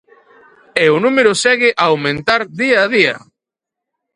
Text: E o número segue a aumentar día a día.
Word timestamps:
E 0.83 0.85
o 0.95 0.97
número 1.05 1.31
segue 1.43 1.69
a 1.73 1.83
aumentar 1.91 2.41
día 2.61 2.77
a 2.85 2.87
día. 2.95 3.15